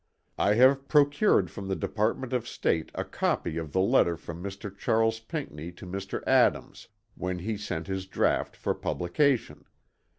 "I 0.39 0.55
have 0.55 0.87
procured 0.87 1.51
from 1.51 1.67
the 1.67 1.75
Department 1.75 2.33
of 2.33 2.47
State 2.47 2.89
a 2.95 3.05
copy 3.05 3.57
of 3.57 3.71
the 3.71 3.81
letter 3.81 4.17
from 4.17 4.41
Mr. 4.43 4.75
Charles 4.75 5.19
Pinckney 5.19 5.71
to 5.73 5.85
Mr. 5.85 6.25
Adams, 6.25 6.87
when 7.13 7.37
he 7.37 7.55
sent 7.55 7.85
his 7.85 8.07
draught 8.07 8.55
for 8.55 8.73
publication. 8.73 9.63